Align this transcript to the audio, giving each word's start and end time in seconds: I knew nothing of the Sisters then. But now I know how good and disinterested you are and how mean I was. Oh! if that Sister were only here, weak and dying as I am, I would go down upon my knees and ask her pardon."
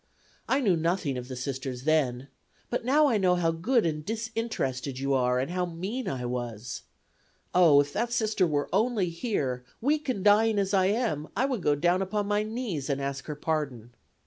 I 0.49 0.61
knew 0.61 0.75
nothing 0.75 1.15
of 1.15 1.27
the 1.27 1.35
Sisters 1.35 1.83
then. 1.83 2.27
But 2.71 2.83
now 2.83 3.05
I 3.05 3.19
know 3.19 3.35
how 3.35 3.51
good 3.51 3.85
and 3.85 4.03
disinterested 4.03 4.97
you 4.97 5.13
are 5.13 5.37
and 5.37 5.51
how 5.51 5.67
mean 5.67 6.07
I 6.09 6.25
was. 6.25 6.81
Oh! 7.53 7.79
if 7.81 7.93
that 7.93 8.11
Sister 8.11 8.47
were 8.47 8.67
only 8.73 9.09
here, 9.09 9.63
weak 9.79 10.09
and 10.09 10.25
dying 10.25 10.57
as 10.57 10.73
I 10.73 10.87
am, 10.87 11.27
I 11.35 11.45
would 11.45 11.61
go 11.61 11.75
down 11.75 12.01
upon 12.01 12.25
my 12.25 12.41
knees 12.41 12.89
and 12.89 12.99
ask 12.99 13.27
her 13.27 13.35
pardon." 13.35 13.93